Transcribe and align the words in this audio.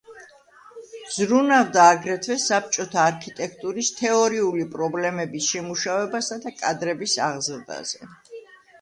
ზრუნავდა 1.17 1.83
აგრეთვე 1.97 2.37
საბჭოთა 2.45 3.05
არქიტექტურის 3.11 3.93
თეორიული 4.01 4.67
პრობლემების 4.75 5.53
შემუშავებასა 5.55 6.43
და 6.49 6.57
კადრების 6.65 7.19
აღზრდაზე. 7.31 8.15